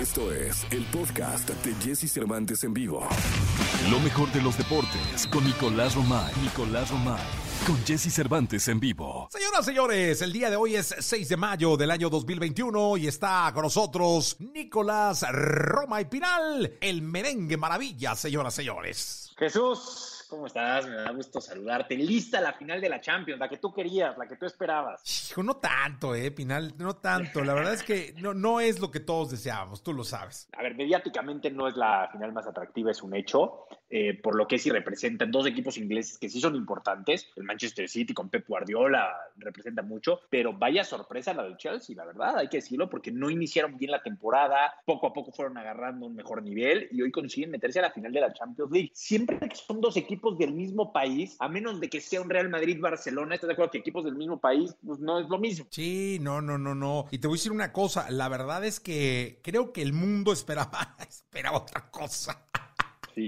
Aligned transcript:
Esto 0.00 0.32
es 0.32 0.66
el 0.70 0.82
podcast 0.86 1.50
de 1.50 1.74
Jesse 1.74 2.10
Cervantes 2.10 2.64
en 2.64 2.72
vivo. 2.72 3.06
Lo 3.90 4.00
mejor 4.00 4.32
de 4.32 4.40
los 4.40 4.56
deportes 4.56 5.26
con 5.30 5.44
Nicolás 5.44 5.94
Romay. 5.94 6.32
Nicolás 6.40 6.90
Romay. 6.90 7.20
Con 7.66 7.76
Jesse 7.84 8.10
Cervantes 8.10 8.66
en 8.68 8.80
vivo. 8.80 9.28
Señoras, 9.30 9.62
señores, 9.62 10.22
el 10.22 10.32
día 10.32 10.48
de 10.48 10.56
hoy 10.56 10.76
es 10.76 10.94
6 10.98 11.28
de 11.28 11.36
mayo 11.36 11.76
del 11.76 11.90
año 11.90 12.08
2021 12.08 12.96
y 12.96 13.08
está 13.08 13.50
con 13.52 13.64
nosotros 13.64 14.38
Nicolás 14.38 15.22
Roma 15.30 16.00
y 16.00 16.06
Pinal, 16.06 16.78
el 16.80 17.02
merengue 17.02 17.58
maravilla, 17.58 18.16
señoras, 18.16 18.54
señores. 18.54 19.34
Jesús, 19.36 20.19
¿Cómo 20.30 20.46
estás? 20.46 20.86
Me 20.86 20.94
da 20.94 21.10
gusto 21.10 21.40
saludarte. 21.40 21.96
Lista 21.96 22.40
la 22.40 22.52
final 22.52 22.80
de 22.80 22.88
la 22.88 23.00
Champions, 23.00 23.40
la 23.40 23.48
que 23.48 23.56
tú 23.56 23.72
querías, 23.72 24.16
la 24.16 24.28
que 24.28 24.36
tú 24.36 24.46
esperabas. 24.46 25.02
Hijo, 25.32 25.42
no 25.42 25.56
tanto, 25.56 26.14
eh, 26.14 26.30
Pinal, 26.30 26.72
no 26.78 26.94
tanto. 26.94 27.42
La 27.42 27.52
verdad 27.52 27.74
es 27.74 27.82
que 27.82 28.14
no, 28.18 28.32
no 28.32 28.60
es 28.60 28.78
lo 28.78 28.92
que 28.92 29.00
todos 29.00 29.32
deseábamos, 29.32 29.82
tú 29.82 29.92
lo 29.92 30.04
sabes. 30.04 30.48
A 30.56 30.62
ver, 30.62 30.76
mediáticamente 30.76 31.50
no 31.50 31.66
es 31.66 31.76
la 31.76 32.08
final 32.12 32.32
más 32.32 32.46
atractiva, 32.46 32.92
es 32.92 33.02
un 33.02 33.16
hecho, 33.16 33.66
eh, 33.90 34.14
por 34.14 34.36
lo 34.36 34.46
que 34.46 34.58
sí 34.58 34.70
representan 34.70 35.30
dos 35.30 35.46
equipos 35.46 35.76
ingleses 35.76 36.18
que 36.18 36.28
sí 36.28 36.40
son 36.40 36.54
importantes. 36.54 37.28
El 37.36 37.44
Manchester 37.44 37.88
City 37.88 38.14
con 38.14 38.28
Pep 38.28 38.46
Guardiola 38.46 39.10
representa 39.36 39.82
mucho, 39.82 40.20
pero 40.30 40.52
vaya 40.52 40.84
sorpresa 40.84 41.34
la 41.34 41.42
del 41.42 41.56
Chelsea, 41.56 41.96
la 41.96 42.04
verdad, 42.04 42.38
hay 42.38 42.48
que 42.48 42.58
decirlo, 42.58 42.88
porque 42.88 43.10
no 43.10 43.30
iniciaron 43.30 43.76
bien 43.76 43.90
la 43.90 44.02
temporada, 44.02 44.74
poco 44.84 45.08
a 45.08 45.12
poco 45.12 45.32
fueron 45.32 45.58
agarrando 45.58 46.06
un 46.06 46.14
mejor 46.14 46.42
nivel 46.42 46.88
y 46.92 47.02
hoy 47.02 47.10
consiguen 47.10 47.50
meterse 47.50 47.80
a 47.80 47.82
la 47.82 47.90
final 47.90 48.12
de 48.12 48.20
la 48.20 48.32
Champions 48.32 48.70
League. 48.70 48.90
Siempre 48.94 49.38
que 49.40 49.56
son 49.56 49.80
dos 49.80 49.96
equipos 49.96 50.38
del 50.38 50.52
mismo 50.52 50.92
país, 50.92 51.36
a 51.40 51.48
menos 51.48 51.80
de 51.80 51.88
que 51.88 52.00
sea 52.00 52.20
un 52.20 52.30
Real 52.30 52.48
Madrid-Barcelona, 52.48 53.34
¿estás 53.34 53.48
de 53.48 53.54
acuerdo 53.54 53.72
que 53.72 53.78
equipos 53.78 54.04
del 54.04 54.14
mismo 54.14 54.38
país 54.38 54.74
pues 54.84 55.00
no 55.00 55.18
es 55.18 55.28
lo 55.28 55.38
mismo? 55.38 55.66
Sí, 55.70 56.18
no, 56.20 56.40
no, 56.40 56.58
no, 56.58 56.74
no. 56.74 57.06
Y 57.10 57.18
te 57.18 57.26
voy 57.26 57.36
a 57.36 57.38
decir 57.38 57.52
una 57.52 57.72
cosa, 57.72 58.10
la 58.10 58.28
verdad 58.28 58.64
es 58.64 58.80
que 58.80 59.40
creo 59.42 59.72
que 59.72 59.82
el 59.82 59.92
mundo 59.92 60.32
esperaba, 60.32 60.96
esperaba 61.08 61.58
otra 61.58 61.90
cosa. 61.90 62.49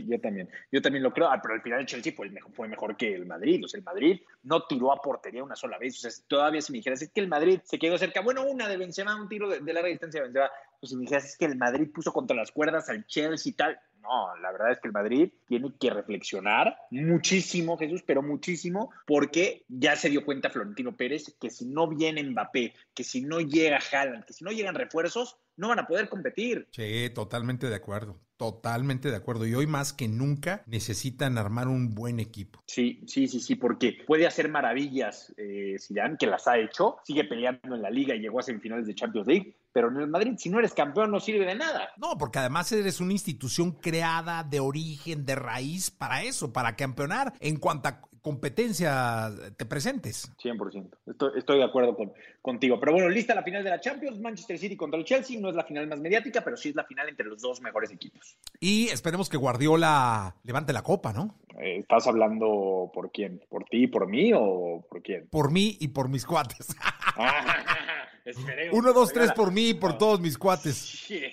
Yo 0.01 0.21
también. 0.21 0.49
Yo 0.71 0.83
también 0.83 1.03
lo 1.03 1.13
creo. 1.13 1.29
Ah, 1.29 1.41
pero 1.43 1.55
al 1.55 1.63
final 1.63 1.81
el 1.81 1.87
Chelsea 1.87 2.13
fue 2.13 2.29
mejor, 2.69 2.97
que 2.97 3.15
el 3.15 3.27
Madrid. 3.27 3.65
El 3.73 3.83
Madrid 3.83 4.21
no 4.43 4.65
tiró 4.65 4.93
a 4.93 5.01
portería 5.01 5.45
una 5.45 5.57
sola 5.57 5.79
vez. 5.79 5.97
O 5.99 6.11
sea, 6.11 6.11
todavía 6.27 6.61
si 6.61 6.73
me 6.73 6.79
dijeras, 6.79 7.03
es 7.03 7.11
que 7.11 7.21
el 7.21 7.29
Madrid 7.29 7.61
se 7.65 7.79
quedó 7.79 7.99
cerca. 7.99 8.21
Bueno, 8.21 8.45
una 8.45 8.69
de 8.69 8.77
Benzema, 8.77 9.21
un 9.21 9.29
tiro 9.29 9.49
de, 9.49 9.61
de 9.61 9.73
larga 9.73 9.89
distancia 9.89 10.21
de 10.21 10.29
Benzema. 10.29 10.51
Pues 10.81 10.91
si 10.91 10.97
me 10.97 11.03
dijeras, 11.03 11.25
es 11.25 11.37
que 11.37 11.45
el 11.45 11.57
Madrid 11.57 11.89
puso 11.93 12.13
contra 12.13 12.37
las 12.37 12.51
cuerdas 12.51 12.89
al 12.89 13.07
Chelsea 13.07 13.51
y 13.51 13.55
tal. 13.55 13.79
No, 14.03 14.37
la 14.37 14.51
verdad 14.51 14.73
es 14.73 14.81
que 14.81 14.89
el 14.89 14.93
Madrid 14.93 15.31
tiene 15.47 15.73
que 15.79 15.89
reflexionar 15.91 16.77
muchísimo, 16.91 17.79
Jesús, 17.79 18.03
pero 18.05 18.21
muchísimo, 18.21 18.91
porque 19.07 19.65
ya 19.69 19.95
se 19.95 20.11
dio 20.11 20.25
cuenta 20.25 20.51
Florentino 20.51 20.97
Pérez 20.97 21.37
que 21.41 21.51
si 21.51 21.67
no 21.67 21.87
viene 21.87 22.23
Mbappé, 22.25 22.75
que 22.95 23.05
si 23.05 23.23
no 23.23 23.41
llega 23.41 23.79
Haaland, 23.79 24.25
que 24.25 24.33
si 24.33 24.43
no 24.43 24.51
llegan 24.51 24.75
refuerzos, 24.75 25.37
no 25.57 25.69
van 25.69 25.79
a 25.79 25.87
poder 25.87 26.09
competir. 26.09 26.67
Sí, 26.73 27.11
totalmente 27.15 27.69
de 27.69 27.77
acuerdo. 27.77 28.21
Totalmente 28.43 29.09
de 29.09 29.15
acuerdo. 29.15 29.47
Y 29.47 29.55
hoy 29.55 29.69
más 29.69 29.93
que 29.93 30.09
nunca 30.09 30.65
necesitan 30.67 31.39
armar 31.39 31.69
un 31.69 31.95
buen 31.95 32.19
equipo. 32.19 32.61
Sí, 32.67 33.01
sí, 33.07 33.29
sí, 33.29 33.39
sí, 33.39 33.55
porque 33.55 33.99
puede 34.05 34.27
hacer 34.27 34.49
maravillas 34.49 35.33
eh, 35.37 35.77
Zidane, 35.79 36.17
que 36.19 36.27
las 36.27 36.49
ha 36.49 36.59
hecho, 36.59 36.97
sigue 37.05 37.23
peleando 37.23 37.77
en 37.77 37.83
la 37.83 37.89
liga 37.89 38.17
y 38.17 38.19
llegó 38.19 38.41
a 38.41 38.43
semifinales 38.43 38.89
de 38.89 38.97
Champions 38.97 39.29
League, 39.29 39.55
pero 39.73 39.93
en 39.93 39.99
el 39.99 40.09
Madrid, 40.09 40.33
si 40.39 40.51
no 40.51 40.59
eres 40.59 40.75
campeón, 40.75 41.13
no 41.13 41.21
sirve 41.21 41.47
de 41.47 41.55
nada. 41.55 41.91
No, 41.99 42.19
porque 42.19 42.41
además 42.41 42.73
eres 42.73 42.99
una 42.99 43.13
institución 43.13 43.71
creada 43.71 44.43
de 44.43 44.59
origen, 44.59 45.25
de 45.25 45.37
raíz, 45.37 45.93
para 45.93 46.25
eso, 46.25 46.53
para 46.53 46.75
campeonar 46.75 47.35
en 47.39 47.61
cuanto 47.61 47.91
a 47.91 48.01
competencia 48.23 49.31
te 49.57 49.67
presentes. 49.67 50.33
100%. 50.43 50.89
Estoy, 51.07 51.31
estoy 51.37 51.59
de 51.59 51.65
acuerdo 51.65 51.97
con, 51.97 52.13
contigo. 52.41 52.79
Pero 52.81 52.93
bueno, 52.93 53.09
lista 53.09 53.35
la 53.35 53.43
final 53.43 53.65
de 53.65 53.71
la 53.71 53.81
Champions, 53.81 54.21
Manchester 54.21 54.59
City 54.59 54.77
contra 54.77 54.99
el 54.99 55.05
Chelsea. 55.05 55.39
No 55.41 55.51
es 55.51 55.57
la 55.57 55.65
final 55.65 55.89
más 55.89 56.01
mediática, 56.01 56.43
pero 56.43 56.57
sí 56.57 56.71
es 56.71 56.75
la 56.75 56.85
final 56.85 57.09
entre 57.09 57.27
los 57.27 57.43
dos 57.43 57.61
mejores 57.61 57.91
equipos. 57.91 58.37
Y 58.61 58.89
esperemos 58.89 59.29
que 59.29 59.37
Guardiola 59.37 60.37
levante 60.45 60.73
la 60.73 60.83
copa, 60.83 61.13
¿no? 61.13 61.37
Eh, 61.61 61.79
¿Estás 61.79 62.07
hablando 62.07 62.91
por 62.95 63.11
quién? 63.11 63.43
¿Por 63.49 63.65
ti, 63.65 63.87
por 63.89 64.09
mí 64.09 64.33
o 64.35 64.85
por 64.89 65.03
quién? 65.03 65.27
Por 65.29 65.51
mí 65.51 65.77
y 65.81 65.89
por 65.89 66.09
mis 66.09 66.25
cuates. 66.25 66.69
esperemos. 68.25 68.79
Uno, 68.79 68.93
dos, 68.93 69.13
tres 69.13 69.33
por 69.33 69.53
mí 69.53 69.71
y 69.71 69.75
por 69.75 69.93
no. 69.93 69.99
todos 69.99 70.21
mis 70.21 70.39
cuates. 70.39 70.77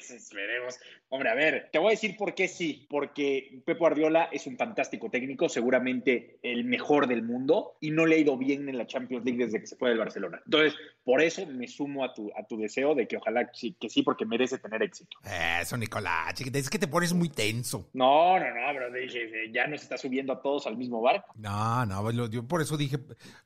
Sí, 0.09 0.15
esperemos. 0.15 0.75
Hombre, 1.09 1.29
a 1.29 1.35
ver, 1.35 1.69
te 1.71 1.77
voy 1.77 1.89
a 1.89 1.91
decir 1.91 2.17
por 2.17 2.33
qué 2.33 2.47
sí. 2.47 2.87
Porque 2.89 3.61
Pep 3.63 3.77
Guardiola 3.77 4.29
es 4.31 4.47
un 4.47 4.57
fantástico 4.57 5.09
técnico, 5.09 5.49
seguramente 5.49 6.39
el 6.41 6.65
mejor 6.65 7.07
del 7.07 7.21
mundo, 7.21 7.77
y 7.79 7.91
no 7.91 8.05
le 8.07 8.15
ha 8.15 8.19
ido 8.19 8.37
bien 8.37 8.67
en 8.69 8.77
la 8.77 8.87
Champions 8.87 9.23
League 9.23 9.45
desde 9.45 9.59
que 9.59 9.67
se 9.67 9.75
fue 9.75 9.89
del 9.89 9.99
Barcelona. 9.99 10.41
Entonces, 10.45 10.73
por 11.03 11.21
eso 11.21 11.45
me 11.45 11.67
sumo 11.67 12.03
a 12.03 12.13
tu, 12.13 12.31
a 12.35 12.45
tu 12.45 12.57
deseo 12.57 12.95
de 12.95 13.07
que 13.07 13.17
ojalá 13.17 13.49
sí, 13.53 13.75
que 13.79 13.89
sí, 13.89 14.01
porque 14.01 14.25
merece 14.25 14.57
tener 14.57 14.81
éxito. 14.81 15.17
Eso, 15.61 15.77
Nicolás, 15.77 16.33
chiquita, 16.33 16.57
es 16.57 16.69
que 16.69 16.79
te 16.79 16.87
pones 16.87 17.13
muy 17.13 17.29
tenso. 17.29 17.89
No, 17.93 18.39
no, 18.39 18.45
no, 18.45 18.61
pero 18.73 18.91
dije, 18.91 19.51
ya 19.51 19.67
nos 19.67 19.81
está 19.81 19.97
subiendo 19.97 20.33
a 20.33 20.41
todos 20.41 20.65
al 20.67 20.77
mismo 20.77 21.01
barco. 21.01 21.33
No, 21.35 21.85
no, 21.85 22.11
lo, 22.11 22.29
yo 22.29 22.47
por 22.47 22.61
eso 22.61 22.77
dije, 22.77 22.97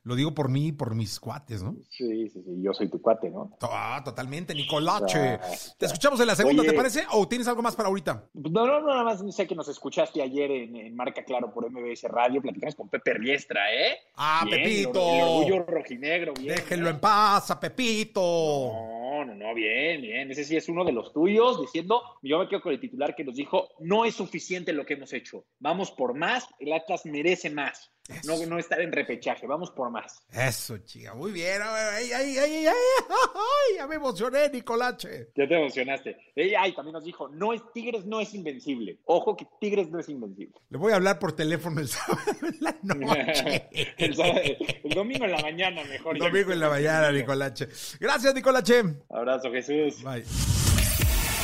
lo 0.02 0.14
digo 0.14 0.34
por 0.34 0.48
mí 0.48 0.68
y 0.68 0.72
por 0.72 0.94
mis 0.94 1.20
cuates, 1.20 1.62
¿no? 1.62 1.76
Sí, 1.90 2.28
sí, 2.28 2.42
sí, 2.42 2.62
yo 2.62 2.72
soy 2.72 2.88
tu 2.88 3.00
cuate, 3.00 3.30
¿no? 3.30 3.56
Ah, 3.62 4.02
totalmente, 4.04 4.54
Nicolache. 4.54 5.38
Te 5.78 5.86
escuchamos 5.86 6.20
en 6.20 6.26
la 6.26 6.36
segunda, 6.36 6.53
Oye, 6.60 6.70
¿te 6.70 6.76
parece? 6.76 7.04
¿O 7.12 7.28
tienes 7.28 7.48
algo 7.48 7.62
más 7.62 7.76
para 7.76 7.88
ahorita? 7.88 8.28
No, 8.34 8.66
no, 8.66 8.80
no, 8.80 8.88
nada 8.88 9.04
más 9.04 9.34
sé 9.34 9.46
que 9.46 9.54
nos 9.54 9.68
escuchaste 9.68 10.22
ayer 10.22 10.50
en, 10.50 10.76
en 10.76 10.94
Marca 10.96 11.24
Claro 11.24 11.52
por 11.52 11.70
MBS 11.70 12.04
Radio, 12.04 12.40
platicamos 12.40 12.74
con 12.74 12.88
Pepe 12.88 13.14
Riestra, 13.14 13.72
¿eh? 13.74 13.96
Ah, 14.16 14.44
bien, 14.44 14.62
Pepito. 14.62 15.14
El, 15.14 15.22
orgullo 15.22 15.64
rojinegro, 15.64 16.34
bien. 16.34 16.54
Déjenlo 16.54 16.90
en 16.90 17.00
paz 17.00 17.50
a 17.50 17.60
Pepito. 17.60 18.20
No, 18.20 19.24
no, 19.24 19.34
no, 19.34 19.54
bien, 19.54 20.02
bien. 20.02 20.30
Ese 20.30 20.44
sí 20.44 20.56
es 20.56 20.68
uno 20.68 20.84
de 20.84 20.92
los 20.92 21.12
tuyos, 21.12 21.60
diciendo, 21.60 22.02
yo 22.22 22.38
me 22.38 22.48
quedo 22.48 22.60
con 22.60 22.72
el 22.72 22.80
titular 22.80 23.14
que 23.14 23.24
nos 23.24 23.36
dijo, 23.36 23.68
no 23.80 24.04
es 24.04 24.14
suficiente 24.14 24.72
lo 24.72 24.84
que 24.84 24.94
hemos 24.94 25.12
hecho, 25.12 25.44
vamos 25.58 25.90
por 25.90 26.14
más, 26.14 26.46
el 26.58 26.72
Atlas 26.72 27.06
merece 27.06 27.50
más. 27.50 27.90
No, 28.24 28.36
no, 28.46 28.58
estar 28.58 28.80
en 28.82 28.92
repechaje, 28.92 29.46
vamos 29.46 29.70
por 29.70 29.90
más. 29.90 30.22
Eso, 30.30 30.76
chica, 30.78 31.14
muy 31.14 31.32
bien. 31.32 31.62
Ay, 31.62 32.12
ay, 32.12 32.36
ay, 32.36 32.52
ay, 32.52 32.66
ay, 32.66 33.76
ya 33.78 33.86
me 33.86 33.94
emocioné, 33.94 34.50
Nicolache. 34.50 35.30
Ya 35.34 35.48
te 35.48 35.54
emocionaste. 35.54 36.16
Ella 36.36 36.60
ay, 36.62 36.74
también 36.74 36.92
nos 36.92 37.04
dijo, 37.04 37.28
no 37.28 37.54
es 37.54 37.62
Tigres 37.72 38.04
no 38.04 38.20
es 38.20 38.34
invencible. 38.34 38.98
Ojo 39.06 39.34
que 39.34 39.46
Tigres 39.58 39.88
no 39.88 40.00
es 40.00 40.08
invencible. 40.10 40.54
Le 40.68 40.76
voy 40.76 40.92
a 40.92 40.96
hablar 40.96 41.18
por 41.18 41.32
teléfono 41.32 41.80
el 41.80 41.88
sábado 41.88 42.20
en 42.42 42.56
la 42.60 42.76
noche. 42.82 43.68
el, 43.96 44.14
sábado, 44.14 44.40
el, 44.82 44.94
domingo 44.94 45.24
en 45.24 45.32
la 45.32 45.40
mañana, 45.40 45.82
mejor. 45.84 46.16
El 46.16 46.22
domingo 46.22 46.52
en 46.52 46.60
la 46.60 46.68
mañana, 46.68 47.10
Nicolache. 47.10 47.68
Gracias, 47.98 48.34
Nicolache. 48.34 48.82
Abrazo, 49.08 49.50
Jesús. 49.50 50.02
Bye. 50.02 50.24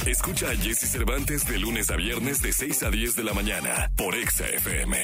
Escucha 0.06 0.50
a 0.50 0.56
Jesse 0.56 0.90
Cervantes 0.90 1.46
de 1.46 1.58
lunes 1.58 1.90
a 1.90 1.96
viernes 1.96 2.40
de 2.42 2.52
6 2.52 2.82
a 2.82 2.90
10 2.90 3.16
de 3.16 3.24
la 3.24 3.34
mañana 3.34 3.90
por 3.96 4.14
Exa 4.14 4.46
FM. 4.46 4.96